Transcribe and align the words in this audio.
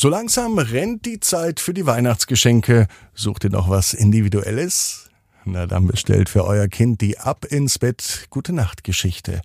So 0.00 0.08
langsam 0.08 0.58
rennt 0.58 1.06
die 1.06 1.18
Zeit 1.18 1.58
für 1.58 1.74
die 1.74 1.84
Weihnachtsgeschenke. 1.84 2.86
Sucht 3.14 3.42
ihr 3.42 3.50
noch 3.50 3.68
was 3.68 3.94
Individuelles? 3.94 5.10
Na, 5.44 5.66
dann 5.66 5.88
bestellt 5.88 6.28
für 6.28 6.44
euer 6.44 6.68
Kind 6.68 7.00
die 7.00 7.18
Ab 7.18 7.44
ins 7.46 7.80
Bett 7.80 8.28
Gute 8.30 8.52
Nacht 8.52 8.84
Geschichte. 8.84 9.40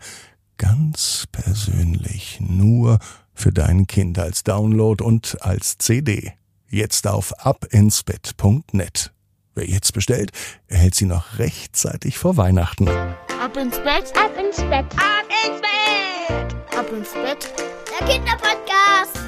Ganz 0.60 1.26
persönlich 1.31 2.38
nur 2.39 3.00
für 3.34 3.52
dein 3.52 3.88
Kind 3.88 4.20
als 4.20 4.44
Download 4.44 5.04
und 5.04 5.38
als 5.42 5.79
CD. 5.79 6.34
Jetzt 6.70 7.07
auf 7.07 7.33
abinsbett.net. 7.43 9.11
Wer 9.55 9.65
jetzt 9.67 9.93
bestellt, 9.93 10.33
erhält 10.67 10.93
sie 10.93 11.05
noch 11.05 11.39
rechtzeitig 11.39 12.20
vor 12.20 12.38
Weihnachten. 12.38 12.88
Ab 12.88 13.57
ins 13.57 13.79
Bett, 13.79 14.15
ab 14.15 14.38
ins 14.39 14.57
Bett, 14.57 14.85
ab 14.97 15.25
ins 15.47 15.61
Bett, 15.61 16.77
ab 16.77 16.93
ins 16.93 17.11
Bett. 17.13 17.51
Der 17.99 18.07
Kinderpodcast. 18.07 19.23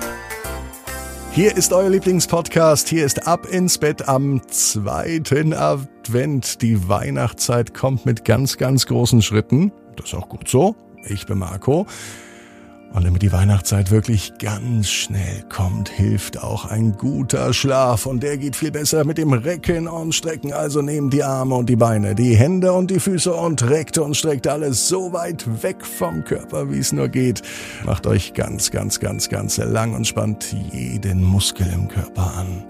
Hier 1.35 1.57
ist 1.57 1.73
euer 1.73 1.89
Lieblingspodcast. 1.89 2.87
Hier 2.87 3.05
ist 3.05 3.27
Ab 3.27 3.45
ins 3.45 3.77
Bett 3.77 4.07
am 4.07 4.41
zweiten 4.47 5.51
Advent. 5.51 6.61
Die 6.61 6.87
Weihnachtszeit 6.87 7.73
kommt 7.73 8.05
mit 8.05 8.23
ganz, 8.23 8.55
ganz 8.55 8.85
großen 8.85 9.21
Schritten. 9.21 9.73
Das 9.97 10.05
ist 10.05 10.13
auch 10.13 10.29
gut 10.29 10.47
so. 10.47 10.77
Ich 11.03 11.25
bin 11.25 11.39
Marco. 11.39 11.87
Und 12.93 13.03
damit 13.03 13.21
die 13.21 13.31
Weihnachtszeit 13.33 13.91
wirklich 13.91 14.37
ganz 14.37 14.89
schnell 14.89 15.43
kommt, 15.49 15.89
hilft 15.89 16.41
auch 16.41 16.63
ein 16.63 16.93
guter 16.93 17.53
Schlaf. 17.53 18.05
Und 18.05 18.23
der 18.23 18.37
geht 18.37 18.55
viel 18.55 18.71
besser 18.71 19.03
mit 19.03 19.17
dem 19.17 19.33
Recken 19.33 19.89
und 19.89 20.15
Strecken. 20.15 20.53
Also 20.53 20.81
nehmt 20.81 21.13
die 21.13 21.23
Arme 21.23 21.55
und 21.55 21.69
die 21.69 21.75
Beine, 21.75 22.15
die 22.15 22.37
Hände 22.37 22.71
und 22.71 22.89
die 22.91 23.01
Füße 23.01 23.33
und 23.33 23.69
reckt 23.69 23.97
und 23.97 24.15
streckt 24.15 24.47
alles 24.47 24.87
so 24.87 25.11
weit 25.11 25.61
weg 25.61 25.85
vom 25.85 26.23
Körper, 26.23 26.71
wie 26.71 26.79
es 26.79 26.93
nur 26.93 27.09
geht. 27.09 27.41
Macht 27.85 28.07
euch 28.07 28.33
ganz, 28.33 28.71
ganz, 28.71 29.01
ganz, 29.01 29.27
ganz 29.27 29.57
lang 29.57 29.93
und 29.93 30.07
spannt 30.07 30.55
jeden 30.71 31.21
Muskel 31.21 31.67
im 31.73 31.89
Körper 31.89 32.33
an. 32.37 32.63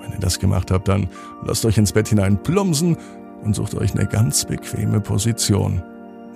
Wenn 0.00 0.12
ihr 0.12 0.20
das 0.20 0.38
gemacht 0.38 0.70
habt, 0.70 0.88
dann 0.88 1.08
lasst 1.44 1.66
euch 1.66 1.76
ins 1.76 1.92
Bett 1.92 2.08
hinein 2.08 2.42
plumpsen 2.42 2.96
und 3.42 3.54
sucht 3.54 3.74
euch 3.74 3.94
eine 3.94 4.06
ganz 4.06 4.46
bequeme 4.46 5.00
Position. 5.00 5.82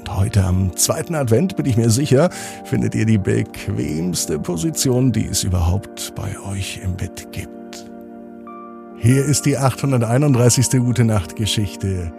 Und 0.05 0.17
heute 0.19 0.45
am 0.45 0.77
zweiten 0.77 1.15
Advent 1.15 1.57
bin 1.57 1.65
ich 1.65 1.79
mir 1.79 1.89
sicher, 1.89 2.29
findet 2.67 2.95
ihr 2.95 3.07
die 3.07 3.17
bequemste 3.17 4.39
Position, 4.39 5.13
die 5.13 5.25
es 5.25 5.45
überhaupt 5.45 6.15
bei 6.15 6.39
euch 6.41 6.79
im 6.85 6.95
Bett 6.95 7.33
gibt. 7.33 7.91
Hier 8.99 9.25
ist 9.25 9.47
die 9.47 9.57
831. 9.57 10.69
Gute 10.73 11.07
Nacht 11.07 11.37
Geschichte. 11.37 12.13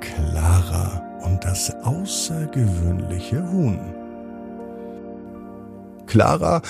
Clara 0.00 1.02
und 1.26 1.44
das 1.44 1.74
außergewöhnliche 1.82 3.52
Huhn. 3.52 3.78
Clara 6.06 6.62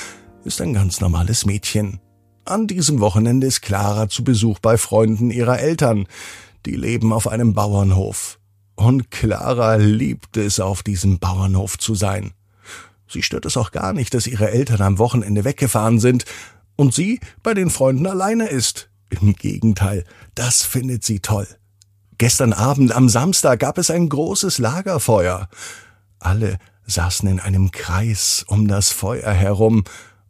ist 0.43 0.61
ein 0.61 0.75
ganz 0.75 1.01
normales 1.01 1.47
Mädchen. 1.47 2.01
An 2.45 2.67
diesem 2.67 2.99
Wochenende 2.99 3.47
ist 3.47 3.63
Clara 3.63 4.09
zu 4.09 4.25
Besuch 4.25 4.59
bei 4.59 4.79
Freunden 4.79 5.31
ihrer 5.31 5.61
Eltern. 5.61 6.09
Die 6.67 6.75
leben 6.75 7.13
auf 7.13 7.29
einem 7.29 7.55
Bauernhof. 7.55 8.41
Und 8.75 9.11
Clara 9.11 9.77
liebte 9.77 10.43
es, 10.43 10.61
auf 10.61 10.83
diesem 10.83 11.19
Bauernhof 11.19 11.79
zu 11.79 11.95
sein. 11.95 12.33
Sie 13.09 13.23
stört 13.23 13.47
es 13.47 13.57
auch 13.57 13.71
gar 13.71 13.93
nicht, 13.93 14.15
dass 14.15 14.27
ihre 14.27 14.51
Eltern 14.51 14.83
am 14.83 14.99
Wochenende 14.99 15.45
weggefahren 15.45 16.01
sind 16.01 16.25
und 16.77 16.95
sie 16.95 17.21
bei 17.43 17.55
den 17.55 17.71
Freunden 17.71 18.07
alleine 18.07 18.49
ist. 18.49 18.89
Im 19.11 19.35
Gegenteil, 19.35 20.05
das 20.35 20.63
findet 20.63 21.05
sie 21.05 21.21
toll. 21.21 21.47
Gestern 22.19 22.53
Abend 22.53 22.93
am 22.93 23.09
Samstag 23.09 23.61
gab 23.61 23.79
es 23.79 23.91
ein 23.91 24.09
großes 24.09 24.59
Lagerfeuer. 24.59 25.49
Alle 26.19 26.59
saßen 26.87 27.29
in 27.29 27.41
einem 27.41 27.71
Kreis 27.71 28.45
um 28.47 28.69
das 28.69 28.91
Feuer 28.91 29.33
herum, 29.33 29.85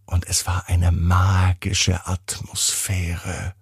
und 0.06 0.28
es 0.28 0.46
war 0.46 0.64
eine 0.66 0.92
magische 0.92 2.06
Atmosphäre. 2.06 3.54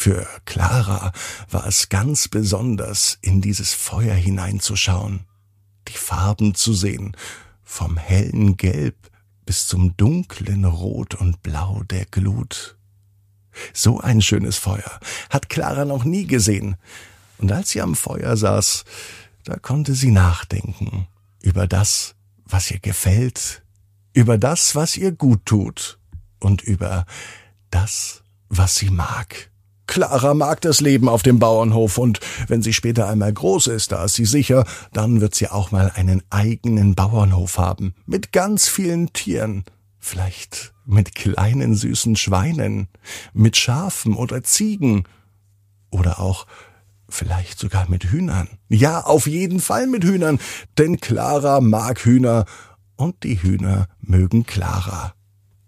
Für 0.00 0.28
Clara 0.44 1.10
war 1.50 1.66
es 1.66 1.88
ganz 1.88 2.28
besonders, 2.28 3.18
in 3.20 3.40
dieses 3.40 3.74
Feuer 3.74 4.14
hineinzuschauen, 4.14 5.26
die 5.88 5.98
Farben 5.98 6.54
zu 6.54 6.72
sehen, 6.72 7.16
vom 7.64 7.96
hellen 7.96 8.56
Gelb 8.56 8.94
bis 9.44 9.66
zum 9.66 9.96
dunklen 9.96 10.64
Rot 10.64 11.16
und 11.16 11.42
Blau 11.42 11.82
der 11.82 12.04
Glut. 12.04 12.76
So 13.72 13.98
ein 13.98 14.22
schönes 14.22 14.56
Feuer 14.56 15.00
hat 15.30 15.48
Clara 15.48 15.84
noch 15.84 16.04
nie 16.04 16.28
gesehen, 16.28 16.76
und 17.38 17.50
als 17.50 17.70
sie 17.70 17.82
am 17.82 17.96
Feuer 17.96 18.36
saß, 18.36 18.84
da 19.42 19.56
konnte 19.58 19.96
sie 19.96 20.12
nachdenken 20.12 21.08
über 21.42 21.66
das, 21.66 22.14
was 22.44 22.70
ihr 22.70 22.78
gefällt, 22.78 23.64
über 24.12 24.38
das, 24.38 24.76
was 24.76 24.96
ihr 24.96 25.10
gut 25.10 25.44
tut 25.44 25.98
und 26.38 26.62
über 26.62 27.04
das, 27.72 28.22
was 28.48 28.76
sie 28.76 28.90
mag. 28.90 29.50
Clara 29.88 30.34
mag 30.34 30.60
das 30.60 30.80
Leben 30.80 31.08
auf 31.08 31.24
dem 31.24 31.40
Bauernhof. 31.40 31.98
Und 31.98 32.20
wenn 32.46 32.62
sie 32.62 32.72
später 32.72 33.08
einmal 33.08 33.32
groß 33.32 33.66
ist, 33.66 33.90
da 33.90 34.04
ist 34.04 34.14
sie 34.14 34.26
sicher, 34.26 34.64
dann 34.92 35.20
wird 35.20 35.34
sie 35.34 35.48
auch 35.48 35.72
mal 35.72 35.90
einen 35.96 36.22
eigenen 36.30 36.94
Bauernhof 36.94 37.58
haben, 37.58 37.94
mit 38.06 38.30
ganz 38.30 38.68
vielen 38.68 39.12
Tieren, 39.12 39.64
vielleicht 39.98 40.72
mit 40.84 41.14
kleinen 41.14 41.74
süßen 41.74 42.14
Schweinen, 42.14 42.88
mit 43.32 43.56
Schafen 43.56 44.14
oder 44.14 44.44
Ziegen. 44.44 45.04
Oder 45.90 46.20
auch 46.20 46.46
vielleicht 47.08 47.58
sogar 47.58 47.88
mit 47.88 48.04
Hühnern. 48.04 48.48
Ja, 48.68 49.00
auf 49.00 49.26
jeden 49.26 49.58
Fall 49.58 49.86
mit 49.86 50.04
Hühnern, 50.04 50.38
denn 50.76 51.00
Clara 51.00 51.60
mag 51.60 52.04
Hühner. 52.04 52.44
Und 52.96 53.22
die 53.22 53.42
Hühner 53.42 53.88
mögen 54.00 54.44
Clara. 54.44 55.14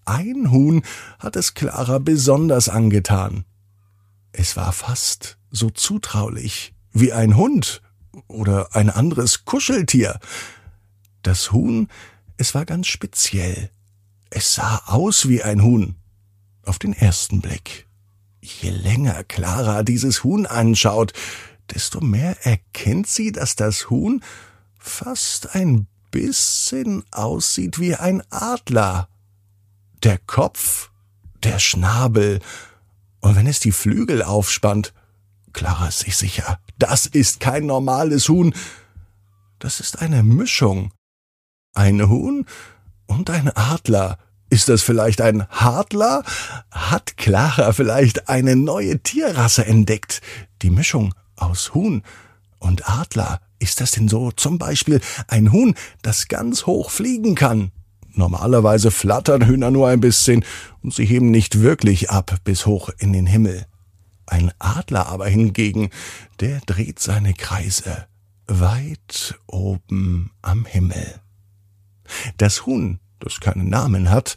Ein 0.04 0.50
Huhn 0.50 0.82
hat 1.18 1.36
es 1.36 1.54
Clara 1.54 1.98
besonders 1.98 2.68
angetan. 2.68 3.44
Es 4.32 4.56
war 4.56 4.72
fast 4.72 5.38
so 5.50 5.70
zutraulich 5.70 6.72
wie 6.92 7.12
ein 7.12 7.36
Hund 7.36 7.82
oder 8.28 8.74
ein 8.74 8.90
anderes 8.90 9.44
Kuscheltier. 9.44 10.18
Das 11.22 11.52
Huhn, 11.52 11.88
es 12.36 12.54
war 12.54 12.64
ganz 12.64 12.86
speziell. 12.86 13.70
Es 14.30 14.54
sah 14.54 14.82
aus 14.86 15.28
wie 15.28 15.42
ein 15.42 15.62
Huhn. 15.62 15.96
Auf 16.64 16.78
den 16.78 16.92
ersten 16.92 17.40
Blick. 17.40 17.86
Je 18.40 18.70
länger 18.70 19.24
Clara 19.24 19.82
dieses 19.82 20.24
Huhn 20.24 20.46
anschaut, 20.46 21.12
desto 21.70 22.00
mehr 22.00 22.46
erkennt 22.46 23.06
sie, 23.06 23.32
dass 23.32 23.56
das 23.56 23.90
Huhn 23.90 24.22
fast 24.78 25.54
ein 25.54 25.86
bisschen 26.10 27.04
aussieht 27.10 27.78
wie 27.78 27.96
ein 27.96 28.22
Adler. 28.30 29.08
Der 30.02 30.18
Kopf, 30.18 30.90
der 31.42 31.58
Schnabel 31.58 32.40
und 33.20 33.36
wenn 33.36 33.46
es 33.46 33.60
die 33.60 33.72
Flügel 33.72 34.22
aufspannt, 34.22 34.92
Clara 35.52 35.88
ist 35.88 36.00
sich 36.00 36.16
sicher, 36.16 36.58
das 36.78 37.06
ist 37.06 37.40
kein 37.40 37.66
normales 37.66 38.28
Huhn, 38.28 38.54
das 39.58 39.80
ist 39.80 40.00
eine 40.00 40.22
Mischung. 40.22 40.92
Ein 41.74 42.08
Huhn 42.08 42.46
und 43.06 43.30
ein 43.30 43.54
Adler. 43.54 44.18
Ist 44.48 44.68
das 44.68 44.82
vielleicht 44.82 45.20
ein 45.20 45.46
Hadler? 45.48 46.24
Hat 46.70 47.16
Clara 47.16 47.72
vielleicht 47.72 48.28
eine 48.28 48.56
neue 48.56 49.00
Tierrasse 49.00 49.66
entdeckt? 49.66 50.22
Die 50.62 50.70
Mischung 50.70 51.14
aus 51.36 51.74
Huhn 51.74 52.02
und 52.58 52.88
Adler. 52.88 53.40
Ist 53.58 53.80
das 53.80 53.92
denn 53.92 54.08
so 54.08 54.32
zum 54.32 54.58
Beispiel 54.58 55.00
ein 55.28 55.52
Huhn, 55.52 55.74
das 56.02 56.28
ganz 56.28 56.66
hoch 56.66 56.90
fliegen 56.90 57.34
kann? 57.34 57.70
Normalerweise 58.14 58.90
flattern 58.90 59.46
Hühner 59.46 59.70
nur 59.70 59.88
ein 59.88 60.00
bisschen 60.00 60.44
und 60.82 60.94
sie 60.94 61.04
heben 61.04 61.30
nicht 61.30 61.60
wirklich 61.60 62.10
ab 62.10 62.36
bis 62.44 62.66
hoch 62.66 62.90
in 62.98 63.12
den 63.12 63.26
Himmel. 63.26 63.66
Ein 64.26 64.52
Adler 64.58 65.06
aber 65.08 65.26
hingegen, 65.26 65.90
der 66.40 66.60
dreht 66.60 66.98
seine 67.00 67.34
Kreise 67.34 68.06
weit 68.46 69.38
oben 69.46 70.32
am 70.42 70.64
Himmel. 70.64 71.20
Das 72.36 72.66
Huhn, 72.66 72.98
das 73.20 73.40
keinen 73.40 73.68
Namen 73.68 74.10
hat, 74.10 74.36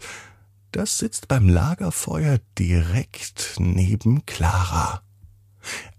das 0.71 0.97
sitzt 0.97 1.27
beim 1.27 1.49
Lagerfeuer 1.49 2.39
direkt 2.57 3.55
neben 3.59 4.25
Clara. 4.25 5.01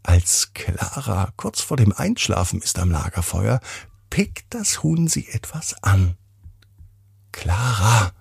Als 0.03 0.53
Clara 0.55 1.32
kurz 1.37 1.61
vor 1.61 1.77
dem 1.77 1.93
Einschlafen 1.93 2.61
ist 2.61 2.79
am 2.79 2.91
Lagerfeuer, 2.91 3.61
pickt 4.11 4.47
das 4.50 4.82
Huhn 4.82 5.09
sie 5.09 5.29
etwas 5.29 5.82
an. 5.82 6.17
Clara. 7.35 8.13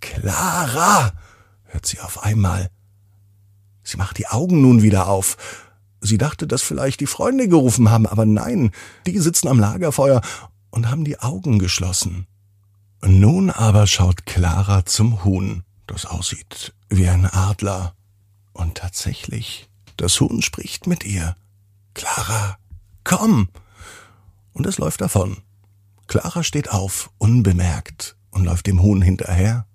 Clara. 0.00 1.12
hört 1.66 1.86
sie 1.86 2.00
auf 2.00 2.24
einmal. 2.24 2.68
Sie 3.84 3.96
macht 3.96 4.18
die 4.18 4.26
Augen 4.26 4.60
nun 4.60 4.82
wieder 4.82 5.06
auf. 5.06 5.36
Sie 6.00 6.18
dachte, 6.18 6.48
dass 6.48 6.62
vielleicht 6.62 7.00
die 7.00 7.06
Freunde 7.06 7.48
gerufen 7.48 7.90
haben, 7.90 8.06
aber 8.06 8.26
nein, 8.26 8.72
die 9.06 9.18
sitzen 9.18 9.46
am 9.46 9.60
Lagerfeuer 9.60 10.20
und 10.70 10.90
haben 10.90 11.04
die 11.04 11.20
Augen 11.20 11.60
geschlossen. 11.60 12.26
Nun 13.04 13.50
aber 13.50 13.86
schaut 13.86 14.26
Clara 14.26 14.84
zum 14.84 15.24
Huhn, 15.24 15.62
das 15.86 16.04
aussieht 16.04 16.74
wie 16.88 17.08
ein 17.08 17.24
Adler. 17.24 17.94
Und 18.52 18.78
tatsächlich, 18.78 19.70
das 19.96 20.20
Huhn 20.20 20.42
spricht 20.42 20.88
mit 20.88 21.04
ihr. 21.04 21.36
Clara, 21.94 22.58
komm! 23.04 23.48
Und 24.52 24.66
es 24.66 24.78
läuft 24.78 25.00
davon. 25.00 25.38
Clara 26.12 26.42
steht 26.42 26.70
auf, 26.70 27.10
unbemerkt, 27.16 28.16
und 28.32 28.44
läuft 28.44 28.66
dem 28.66 28.82
Huhn 28.82 29.00
hinterher. 29.00 29.66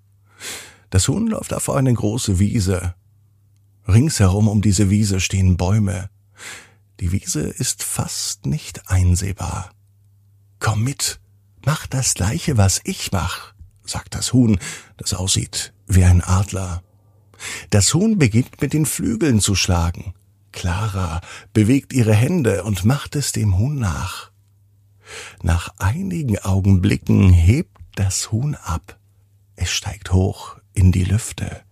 Das 0.88 1.08
Huhn 1.08 1.26
läuft 1.26 1.52
auf 1.52 1.68
eine 1.68 1.92
große 1.92 2.38
Wiese. 2.38 2.94
Ringsherum 3.88 4.46
um 4.46 4.62
diese 4.62 4.88
Wiese 4.88 5.18
stehen 5.18 5.56
Bäume. 5.56 6.10
Die 7.00 7.10
Wiese 7.10 7.40
ist 7.40 7.82
fast 7.82 8.46
nicht 8.46 8.88
einsehbar. 8.88 9.70
Komm 10.60 10.84
mit, 10.84 11.18
mach 11.66 11.88
das 11.88 12.14
gleiche, 12.14 12.56
was 12.56 12.82
ich 12.84 13.10
mach, 13.10 13.52
sagt 13.84 14.14
das 14.14 14.32
Huhn, 14.32 14.60
das 14.96 15.14
aussieht 15.14 15.72
wie 15.88 16.04
ein 16.04 16.22
Adler. 16.22 16.84
Das 17.70 17.92
Huhn 17.94 18.16
beginnt 18.16 18.62
mit 18.62 18.74
den 18.74 18.86
Flügeln 18.86 19.40
zu 19.40 19.56
schlagen. 19.56 20.14
Clara 20.52 21.20
bewegt 21.52 21.92
ihre 21.92 22.14
Hände 22.14 22.62
und 22.62 22.84
macht 22.84 23.16
es 23.16 23.32
dem 23.32 23.58
Huhn 23.58 23.76
nach. 23.76 24.30
Nach 25.42 25.74
einigen 25.78 26.38
Augenblicken 26.38 27.30
hebt 27.30 27.76
das 27.94 28.30
Huhn 28.32 28.54
ab. 28.54 28.98
Es 29.56 29.70
steigt 29.70 30.12
hoch 30.12 30.56
in 30.74 30.92
die 30.92 31.04
Lüfte. 31.04 31.62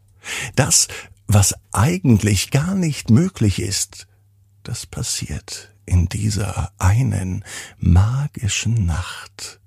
Das, 0.57 0.89
was 1.27 1.55
eigentlich 1.73 2.51
gar 2.51 2.75
nicht 2.75 3.11
möglich 3.11 3.61
ist, 3.61 4.07
das 4.63 4.87
passiert 4.87 5.73
in 5.85 6.07
dieser 6.07 6.73
einen 6.79 7.45
magischen 7.79 8.87
Nacht. 8.87 9.61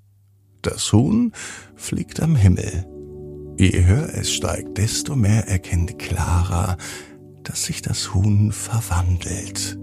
Das 0.62 0.92
Huhn 0.92 1.32
fliegt 1.74 2.20
am 2.20 2.36
Himmel. 2.36 2.86
Je 3.56 3.84
höher 3.84 4.14
es 4.14 4.32
steigt, 4.32 4.76
desto 4.76 5.16
mehr 5.16 5.48
erkennt 5.48 5.98
Clara, 5.98 6.76
dass 7.42 7.64
sich 7.64 7.80
das 7.80 8.12
Huhn 8.12 8.52
verwandelt. 8.52 9.79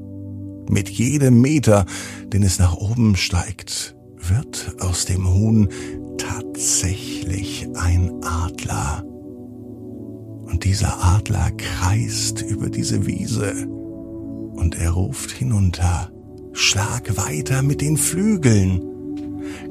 Mit 0.70 0.90
jedem 0.90 1.42
Meter, 1.42 1.86
den 2.34 2.44
es 2.44 2.60
nach 2.60 2.76
oben 2.76 3.16
steigt, 3.16 3.96
wird 4.18 4.76
aus 4.80 5.06
dem 5.06 5.34
Huhn 5.34 5.70
tatsächlich 6.18 7.68
ein 7.76 8.12
Adler. 8.24 9.04
Und 10.46 10.64
dieser 10.64 11.04
Adler 11.04 11.52
kreist 11.52 12.42
über 12.42 12.70
diese 12.70 13.06
Wiese 13.06 13.54
und 14.58 14.76
er 14.76 14.92
ruft 14.92 15.32
hinunter, 15.32 16.12
Schlag 16.54 17.16
weiter 17.18 17.62
mit 17.62 17.82
den 17.82 17.98
Flügeln. 17.98 18.82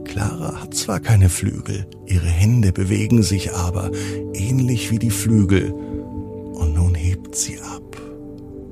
Clara 0.05 0.63
hat 0.63 0.75
zwar 0.75 1.01
keine 1.01 1.29
Flügel, 1.29 1.87
ihre 2.07 2.29
Hände 2.29 2.73
bewegen 2.73 3.23
sich 3.23 3.53
aber 3.53 3.91
ähnlich 4.33 4.91
wie 4.93 4.99
die 4.99 5.11
Flügel. 5.11 5.73
Und 5.73 6.75
nun 6.75 6.95
hebt 6.95 7.35
sie 7.35 7.59
ab 7.61 8.01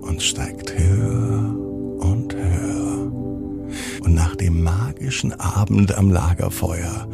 und 0.00 0.22
steigt 0.22 0.72
höher. 0.78 1.53
Und 4.04 4.14
nach 4.14 4.36
dem 4.36 4.62
magischen 4.62 5.32
Abend 5.32 5.96
am 5.96 6.10
Lagerfeuer 6.10 7.08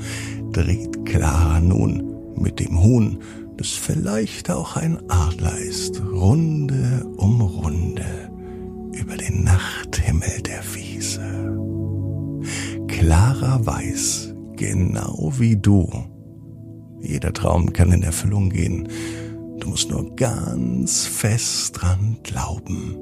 dreht 0.52 1.06
Clara 1.06 1.60
nun 1.60 2.34
mit 2.36 2.58
dem 2.58 2.82
Huhn, 2.82 3.18
das 3.56 3.68
vielleicht 3.68 4.50
auch 4.50 4.76
ein 4.76 4.98
Adler 5.08 5.56
ist, 5.56 6.02
Runde 6.02 7.06
um 7.16 7.40
Runde 7.40 8.30
über 8.92 9.16
den 9.16 9.44
Nachthimmel 9.44 10.42
der 10.42 10.62
Wiese. 10.74 11.20
Clara 12.88 13.64
weiß, 13.64 14.34
genau 14.56 15.32
wie 15.38 15.56
du, 15.56 15.88
jeder 17.00 17.32
Traum 17.32 17.72
kann 17.72 17.92
in 17.92 18.02
Erfüllung 18.02 18.50
gehen. 18.50 18.88
Du 19.60 19.68
musst 19.68 19.90
nur 19.90 20.16
ganz 20.16 21.06
fest 21.06 21.80
dran 21.80 22.18
glauben. 22.24 22.96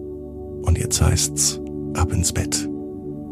Und 0.62 0.76
jetzt 0.76 1.00
heißt's, 1.00 1.60
ab 1.94 2.12
ins 2.12 2.32
Bett. 2.32 2.68